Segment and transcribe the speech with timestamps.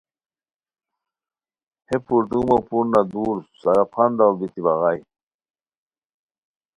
[1.87, 4.99] ہے پردومو پورنہ دُور سراپھنڈاڑ بیتی بغائے